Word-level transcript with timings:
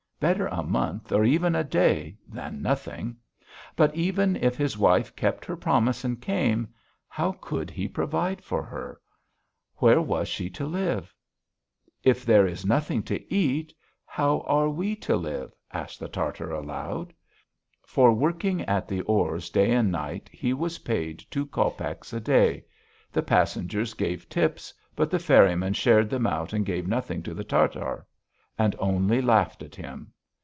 Better 0.21 0.45
a 0.45 0.61
month 0.61 1.11
or 1.11 1.23
even 1.23 1.55
a 1.55 1.63
day, 1.63 2.15
than 2.27 2.61
nothing. 2.61 3.17
But 3.75 3.95
even 3.95 4.35
if 4.35 4.55
his 4.55 4.77
wife 4.77 5.15
kept 5.15 5.43
her 5.45 5.55
promise 5.57 6.03
and 6.03 6.21
came, 6.21 6.67
how 7.07 7.31
could 7.31 7.71
he 7.71 7.87
provide 7.87 8.43
for 8.43 8.61
her? 8.61 9.01
Where 9.77 9.99
was 9.99 10.27
she 10.27 10.47
to 10.51 10.67
live? 10.67 11.11
"If 12.03 12.23
there 12.23 12.45
is 12.45 12.63
nothing 12.67 13.01
to 13.05 13.33
eat; 13.33 13.73
how 14.05 14.41
are 14.41 14.69
we 14.69 14.95
to 14.97 15.15
live?" 15.15 15.55
asked 15.73 15.99
the 15.99 16.07
Tartar 16.07 16.51
aloud. 16.51 17.13
For 17.87 18.13
working 18.13 18.61
at 18.65 18.87
the 18.87 19.01
oars 19.01 19.49
day 19.49 19.71
and 19.71 19.91
night 19.91 20.29
he 20.31 20.53
was 20.53 20.77
paid 20.85 21.17
two 21.31 21.47
copecks 21.47 22.13
a 22.13 22.19
day; 22.19 22.63
the 23.11 23.23
passengers 23.23 23.95
gave 23.95 24.29
tips, 24.29 24.71
but 24.95 25.09
the 25.09 25.17
ferrymen 25.17 25.73
shared 25.73 26.11
them 26.11 26.27
out 26.27 26.53
and 26.53 26.63
gave 26.63 26.87
nothing 26.87 27.23
to 27.23 27.33
the 27.33 27.43
Tartar, 27.43 28.05
and 28.59 28.75
only 28.77 29.21
laughed 29.21 29.63
at 29.63 29.73
him. 29.73 30.13